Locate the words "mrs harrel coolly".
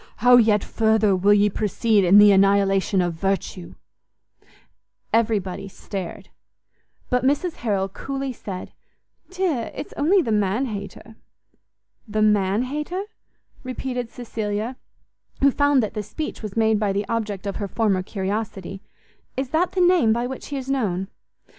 7.23-8.33